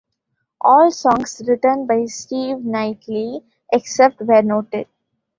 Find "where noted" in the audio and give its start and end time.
4.21-4.87